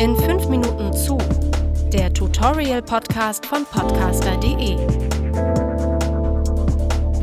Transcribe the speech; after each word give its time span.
In 0.00 0.16
5 0.16 0.48
Minuten 0.48 0.94
zu, 0.94 1.18
der 1.92 2.10
Tutorial-Podcast 2.10 3.44
von 3.44 3.66
podcaster.de. 3.66 4.78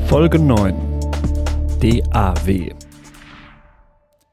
Folge 0.05 0.37
9 0.37 0.75
DAW 1.81 2.75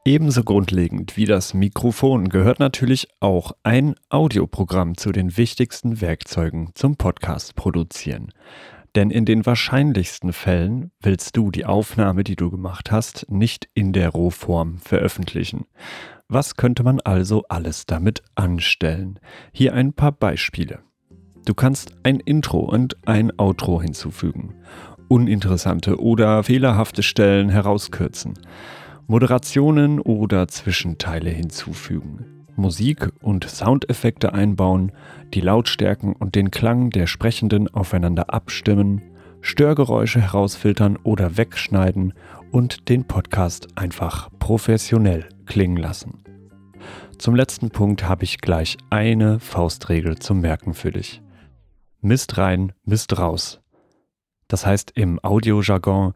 Ebenso 0.05 0.45
grundlegend 0.45 1.17
wie 1.17 1.25
das 1.25 1.55
Mikrofon 1.55 2.29
gehört 2.29 2.59
natürlich 2.59 3.09
auch 3.19 3.53
ein 3.63 3.95
Audioprogramm 4.11 4.99
zu 4.99 5.11
den 5.11 5.39
wichtigsten 5.39 6.03
Werkzeugen 6.03 6.73
zum 6.75 6.97
Podcast 6.97 7.55
produzieren. 7.55 8.31
Denn 8.95 9.11
in 9.11 9.25
den 9.25 9.47
wahrscheinlichsten 9.47 10.35
Fällen 10.35 10.91
willst 11.01 11.35
du 11.39 11.51
die 11.51 11.65
Aufnahme, 11.65 12.25
die 12.25 12.37
du 12.37 12.51
gemacht 12.51 12.93
hast, 12.93 13.25
nicht 13.31 13.71
in 13.73 13.95
der 13.95 14.11
Rohform 14.11 14.79
veröffentlichen. 14.81 15.65
Was 16.35 16.57
könnte 16.57 16.83
man 16.83 16.99
also 16.99 17.45
alles 17.49 17.87
damit 17.87 18.25
anstellen? 18.35 19.21
Hier 19.53 19.73
ein 19.73 19.93
paar 19.93 20.11
Beispiele. 20.11 20.81
Du 21.47 21.55
kannst 21.55 21.95
ein 22.03 22.19
Intro 22.19 22.59
und 22.59 22.97
ein 23.07 23.31
Outro 23.39 23.81
hinzufügen, 23.81 24.57
uninteressante 25.07 26.01
oder 26.01 26.43
fehlerhafte 26.43 27.05
Stellen 27.05 27.51
herauskürzen, 27.51 28.35
Moderationen 29.07 30.01
oder 30.01 30.49
Zwischenteile 30.49 31.31
hinzufügen, 31.31 32.47
Musik 32.57 33.13
und 33.23 33.49
Soundeffekte 33.49 34.33
einbauen, 34.33 34.91
die 35.35 35.41
Lautstärken 35.41 36.15
und 36.15 36.35
den 36.35 36.51
Klang 36.51 36.91
der 36.91 37.07
Sprechenden 37.07 37.73
aufeinander 37.73 38.35
abstimmen, 38.35 39.03
Störgeräusche 39.41 40.21
herausfiltern 40.21 40.99
oder 41.05 41.37
wegschneiden 41.37 42.13
und 42.51 42.89
den 42.89 43.05
Podcast 43.05 43.69
einfach 43.77 44.31
professionell 44.41 45.29
klingen 45.47 45.77
lassen. 45.77 46.24
Zum 47.19 47.35
letzten 47.35 47.71
Punkt 47.71 48.09
habe 48.09 48.25
ich 48.25 48.39
gleich 48.39 48.77
eine 48.91 49.41
Faustregel 49.41 50.19
zum 50.19 50.41
Merken 50.41 50.75
für 50.75 50.91
dich. 50.91 51.23
Mist 52.01 52.37
rein, 52.39 52.73
Mist 52.85 53.19
raus. 53.19 53.61
Das 54.49 54.67
heißt 54.67 54.93
im 54.95 55.19
Audiojargon, 55.23 56.13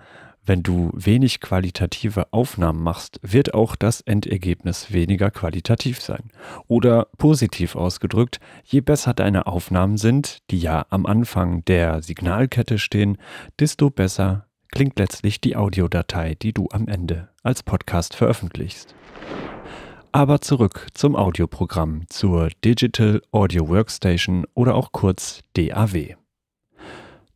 wenn 0.48 0.62
du 0.62 0.90
wenig 0.94 1.42
qualitative 1.42 2.32
Aufnahmen 2.32 2.82
machst, 2.82 3.20
wird 3.22 3.52
auch 3.52 3.76
das 3.76 4.00
Endergebnis 4.00 4.90
weniger 4.92 5.30
qualitativ 5.30 6.00
sein. 6.00 6.30
Oder 6.66 7.08
positiv 7.18 7.76
ausgedrückt, 7.76 8.40
je 8.64 8.80
besser 8.80 9.12
deine 9.12 9.46
Aufnahmen 9.46 9.98
sind, 9.98 10.38
die 10.50 10.58
ja 10.58 10.86
am 10.88 11.04
Anfang 11.04 11.66
der 11.66 12.02
Signalkette 12.02 12.78
stehen, 12.78 13.18
desto 13.60 13.90
besser 13.90 14.46
klingt 14.70 14.98
letztlich 14.98 15.42
die 15.42 15.54
Audiodatei, 15.54 16.34
die 16.34 16.54
du 16.54 16.68
am 16.72 16.88
Ende 16.88 17.28
als 17.42 17.62
Podcast 17.62 18.14
veröffentlichst. 18.14 18.94
Aber 20.18 20.40
zurück 20.40 20.88
zum 20.94 21.14
Audioprogramm, 21.14 22.02
zur 22.08 22.48
Digital 22.64 23.22
Audio 23.30 23.68
Workstation 23.68 24.46
oder 24.54 24.74
auch 24.74 24.90
kurz 24.90 25.42
DAW. 25.54 26.16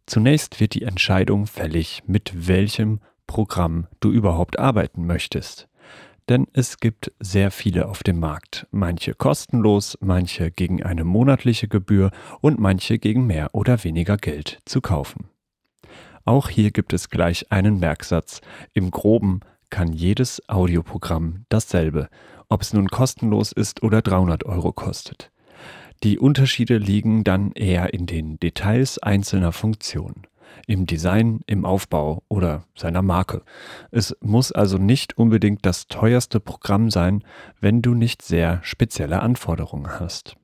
Zunächst 0.07 0.59
wird 0.59 0.75
die 0.75 0.83
Entscheidung 0.83 1.47
fällig, 1.47 2.03
mit 2.09 2.49
welchem 2.49 2.99
Programm 3.29 3.87
du 4.01 4.11
überhaupt 4.11 4.59
arbeiten 4.59 5.07
möchtest. 5.07 5.69
Denn 6.29 6.49
es 6.55 6.79
gibt 6.79 7.13
sehr 7.21 7.53
viele 7.53 7.87
auf 7.87 8.03
dem 8.03 8.19
Markt, 8.19 8.67
manche 8.73 9.15
kostenlos, 9.15 9.97
manche 10.01 10.51
gegen 10.51 10.83
eine 10.83 11.05
monatliche 11.05 11.69
Gebühr 11.69 12.11
und 12.41 12.59
manche 12.59 12.99
gegen 12.99 13.29
mehr 13.29 13.51
oder 13.55 13.85
weniger 13.85 14.17
Geld 14.17 14.59
zu 14.65 14.81
kaufen. 14.81 15.29
Auch 16.25 16.49
hier 16.49 16.73
gibt 16.73 16.93
es 16.93 17.11
gleich 17.11 17.53
einen 17.53 17.79
Merksatz. 17.79 18.41
Im 18.75 18.91
groben 18.91 19.39
kann 19.73 19.93
jedes 19.93 20.47
Audioprogramm 20.49 21.47
dasselbe, 21.49 22.09
ob 22.49 22.61
es 22.61 22.75
nun 22.75 22.89
kostenlos 22.89 23.51
ist 23.51 23.83
oder 23.83 24.03
300 24.03 24.45
Euro 24.45 24.71
kostet. 24.71 25.33
Die 26.03 26.19
Unterschiede 26.19 26.77
liegen 26.77 27.25
dann 27.25 27.53
eher 27.53 27.95
in 27.95 28.07
den 28.07 28.39
Details 28.39 28.99
einzelner 28.99 29.51
Funktionen, 29.51 30.27
im 30.67 30.85
Design, 30.85 31.41
im 31.47 31.65
Aufbau 31.65 32.23
oder 32.29 32.65
seiner 32.77 33.01
Marke. 33.01 33.43
Es 33.91 34.15
muss 34.21 34.53
also 34.53 34.77
nicht 34.77 35.17
unbedingt 35.17 35.65
das 35.65 35.87
teuerste 35.87 36.39
Programm 36.39 36.91
sein, 36.91 37.25
wenn 37.61 37.81
du 37.81 37.95
nicht 37.95 38.21
sehr 38.21 38.61
spezielle 38.63 39.23
Anforderungen 39.23 39.99
hast. 39.99 40.37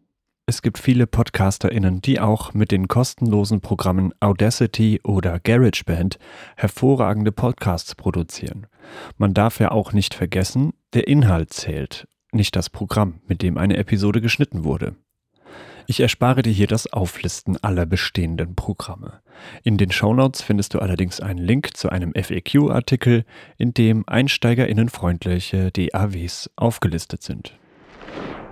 Es 0.48 0.62
gibt 0.62 0.78
viele 0.78 1.06
PodcasterInnen, 1.06 2.00
die 2.00 2.20
auch 2.20 2.54
mit 2.54 2.70
den 2.70 2.88
kostenlosen 2.88 3.60
Programmen 3.60 4.14
Audacity 4.18 4.98
oder 5.04 5.38
GarageBand 5.40 6.18
hervorragende 6.56 7.32
Podcasts 7.32 7.94
produzieren. 7.94 8.66
Man 9.18 9.34
darf 9.34 9.60
ja 9.60 9.72
auch 9.72 9.92
nicht 9.92 10.14
vergessen, 10.14 10.72
der 10.94 11.06
Inhalt 11.06 11.52
zählt, 11.52 12.08
nicht 12.32 12.56
das 12.56 12.70
Programm, 12.70 13.20
mit 13.26 13.42
dem 13.42 13.58
eine 13.58 13.76
Episode 13.76 14.22
geschnitten 14.22 14.64
wurde. 14.64 14.96
Ich 15.86 16.00
erspare 16.00 16.40
dir 16.40 16.52
hier 16.52 16.66
das 16.66 16.90
Auflisten 16.90 17.62
aller 17.62 17.84
bestehenden 17.84 18.54
Programme. 18.54 19.20
In 19.64 19.76
den 19.76 19.92
Shownotes 19.92 20.40
findest 20.40 20.72
du 20.72 20.78
allerdings 20.78 21.20
einen 21.20 21.44
Link 21.44 21.76
zu 21.76 21.90
einem 21.90 22.14
FAQ-Artikel, 22.14 23.26
in 23.58 23.74
dem 23.74 24.08
einsteigerinnenfreundliche 24.08 25.70
DAWs 25.72 26.48
aufgelistet 26.56 27.22
sind. 27.22 27.58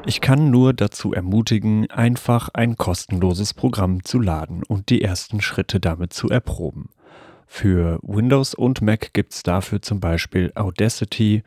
Ich 0.04 0.20
kann 0.20 0.50
nur 0.50 0.72
dazu 0.72 1.12
ermutigen, 1.12 1.90
einfach 1.90 2.48
ein 2.52 2.76
kostenloses 2.76 3.54
Programm 3.54 4.04
zu 4.04 4.20
laden 4.20 4.62
und 4.62 4.90
die 4.90 5.02
ersten 5.02 5.40
Schritte 5.40 5.80
damit 5.80 6.12
zu 6.12 6.28
erproben. 6.28 6.90
Für 7.46 7.98
Windows 8.02 8.54
und 8.54 8.82
Mac 8.82 9.12
gibt 9.14 9.32
es 9.32 9.42
dafür 9.42 9.80
zum 9.80 10.00
Beispiel 10.00 10.52
Audacity 10.54 11.42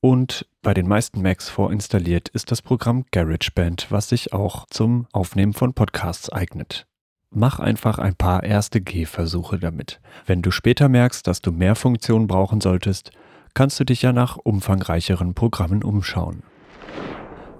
und 0.00 0.46
bei 0.62 0.74
den 0.74 0.86
meisten 0.86 1.22
Macs 1.22 1.48
vorinstalliert 1.48 2.28
ist 2.28 2.50
das 2.50 2.62
Programm 2.62 3.04
GarageBand, 3.12 3.86
was 3.90 4.08
sich 4.08 4.32
auch 4.32 4.66
zum 4.70 5.06
Aufnehmen 5.12 5.52
von 5.52 5.74
Podcasts 5.74 6.30
eignet. 6.30 6.86
Mach 7.30 7.58
einfach 7.58 7.98
ein 7.98 8.14
paar 8.14 8.44
erste 8.44 8.80
Gehversuche 8.80 9.58
damit. 9.58 10.00
Wenn 10.26 10.42
du 10.42 10.50
später 10.50 10.88
merkst, 10.88 11.26
dass 11.26 11.42
du 11.42 11.52
mehr 11.52 11.74
Funktionen 11.74 12.28
brauchen 12.28 12.60
solltest, 12.60 13.10
kannst 13.54 13.80
du 13.80 13.84
dich 13.84 14.02
ja 14.02 14.12
nach 14.12 14.36
umfangreicheren 14.36 15.34
Programmen 15.34 15.82
umschauen. 15.82 16.42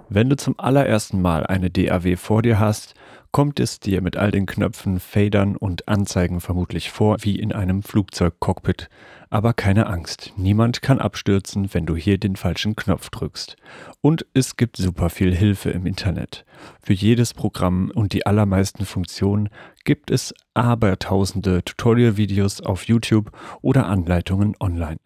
Wenn 0.09 0.29
du 0.29 0.37
zum 0.37 0.57
allerersten 0.57 1.21
Mal 1.21 1.45
eine 1.45 1.69
DAW 1.69 2.15
vor 2.15 2.41
dir 2.41 2.59
hast, 2.59 2.93
kommt 3.31 3.59
es 3.59 3.81
dir 3.81 4.01
mit 4.01 4.15
all 4.15 4.31
den 4.31 4.45
Knöpfen, 4.45 5.01
Fadern 5.01 5.57
und 5.57 5.89
Anzeigen 5.89 6.39
vermutlich 6.39 6.91
vor 6.91 7.17
wie 7.21 7.37
in 7.37 7.51
einem 7.51 7.83
Flugzeugcockpit. 7.83 8.89
Aber 9.29 9.53
keine 9.53 9.87
Angst, 9.87 10.31
niemand 10.37 10.81
kann 10.81 10.99
abstürzen, 10.99 11.73
wenn 11.73 11.85
du 11.85 11.97
hier 11.97 12.17
den 12.17 12.37
falschen 12.37 12.77
Knopf 12.77 13.09
drückst. 13.09 13.57
Und 13.99 14.25
es 14.33 14.55
gibt 14.55 14.77
super 14.77 15.09
viel 15.09 15.35
Hilfe 15.35 15.71
im 15.71 15.85
Internet. 15.85 16.45
Für 16.81 16.93
jedes 16.93 17.33
Programm 17.33 17.91
und 17.93 18.13
die 18.13 18.25
allermeisten 18.25 18.85
Funktionen 18.85 19.49
gibt 19.83 20.09
es 20.09 20.33
abertausende 20.53 21.63
Tutorial-Videos 21.65 22.61
auf 22.61 22.83
YouTube 22.83 23.31
oder 23.61 23.87
Anleitungen 23.87 24.55
online. 24.61 24.97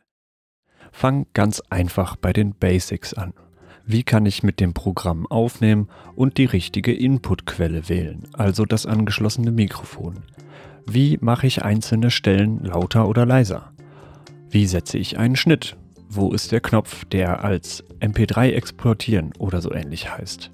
Fang 0.92 1.26
ganz 1.34 1.60
einfach 1.72 2.18
bei 2.18 2.34
den 2.34 2.54
Basics 2.54 3.16
an. 3.16 3.34
Wie 3.86 4.04
kann 4.04 4.26
ich 4.26 4.44
mit 4.44 4.60
dem 4.60 4.74
Programm 4.74 5.26
aufnehmen 5.28 5.90
und 6.16 6.38
die 6.38 6.46
richtige 6.46 6.94
Inputquelle 6.94 7.90
wählen, 7.90 8.28
also 8.34 8.66
das 8.66 8.86
angeschlossene 8.86 9.52
Mikrofon? 9.52 10.24
Wie 10.86 11.18
mache 11.22 11.48
ich 11.48 11.64
einzelne 11.64 12.12
Stellen 12.12 12.64
lauter 12.64 13.08
oder 13.08 13.26
leiser? 13.26 13.72
Wie 14.50 14.66
setze 14.66 14.98
ich 14.98 15.18
einen 15.18 15.36
Schnitt? 15.36 15.78
Wo 16.10 16.34
ist 16.34 16.52
der 16.52 16.60
Knopf, 16.60 17.06
der 17.06 17.44
als 17.44 17.84
MP3 18.00 18.52
exportieren 18.52 19.32
oder 19.40 19.62
so 19.62 19.74
ähnlich 19.74 20.12
heißt? 20.12 20.52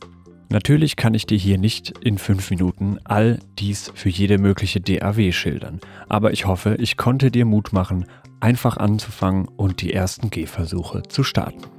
Natürlich 0.49 0.95
kann 0.95 1.13
ich 1.13 1.25
dir 1.25 1.37
hier 1.37 1.57
nicht 1.57 1.93
in 2.01 2.17
fünf 2.17 2.49
Minuten 2.51 2.99
all 3.03 3.39
dies 3.59 3.91
für 3.93 4.09
jede 4.09 4.37
mögliche 4.37 4.79
DAW 4.79 5.31
schildern, 5.33 5.81
aber 6.07 6.31
ich 6.31 6.45
hoffe, 6.45 6.75
ich 6.79 6.95
konnte 6.95 7.31
dir 7.31 7.45
Mut 7.45 7.73
machen, 7.73 8.05
einfach 8.39 8.77
anzufangen 8.77 9.47
und 9.47 9.81
die 9.81 9.91
ersten 9.91 10.29
Gehversuche 10.29 11.03
zu 11.03 11.23
starten. 11.23 11.76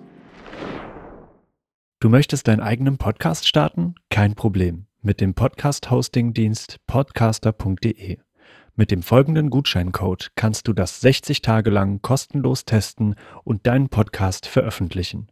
Du 2.01 2.09
möchtest 2.09 2.47
deinen 2.47 2.61
eigenen 2.61 2.97
Podcast 2.97 3.49
starten? 3.49 3.97
Kein 4.09 4.37
Problem. 4.37 4.87
Mit 5.03 5.21
dem 5.21 5.35
Podcast-Hosting-Dienst 5.35 6.77
podcaster.de. 6.87 8.19
Mit 8.77 8.93
dem 8.93 9.03
folgenden 9.03 9.51
Gutscheincode 9.51 10.31
kannst 10.37 10.69
du 10.69 10.73
das 10.73 11.01
60 11.01 11.43
Tage 11.43 11.71
lang 11.71 12.01
kostenlos 12.01 12.65
testen 12.65 13.17
und 13.43 13.67
deinen 13.67 13.89
Podcast 13.89 14.47
veröffentlichen. 14.47 15.27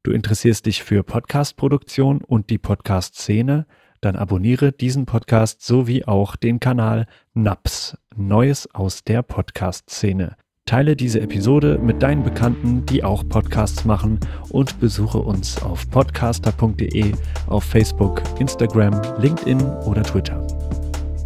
Du 0.03 0.11
interessierst 0.11 0.67
dich 0.67 0.83
für 0.83 1.05
Podcast-Produktion 1.05 2.21
und 2.21 2.51
die 2.51 2.59
Podcast-Szene? 2.59 3.69
Dann 4.05 4.17
abonniere 4.17 4.73
diesen 4.73 5.07
Podcast 5.07 5.63
sowie 5.63 6.05
auch 6.05 6.37
den 6.37 6.61
Kanal 6.61 7.07
NAPS, 7.35 7.97
Neues 8.17 8.69
aus 8.75 9.05
der 9.05 9.23
Podcast-Szene. 9.23 10.37
Teile 10.67 10.97
diese 10.97 11.21
Episode 11.21 11.79
mit 11.79 12.03
deinen 12.03 12.23
Bekannten, 12.23 12.87
die 12.87 13.05
auch 13.05 13.29
Podcasts 13.29 13.85
machen 13.85 14.19
und 14.49 14.81
besuche 14.81 15.19
uns 15.19 15.63
auf 15.63 15.89
podcaster.de, 15.91 17.13
auf 17.49 17.65
Facebook, 17.65 18.23
Instagram, 18.39 19.01
LinkedIn 19.19 19.61
oder 19.85 20.03
Twitter. 20.03 20.47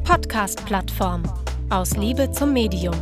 Podcast-Plattform. 0.05 1.23
Aus 1.71 1.97
Liebe 1.97 2.31
zum 2.33 2.53
Medium. 2.53 2.95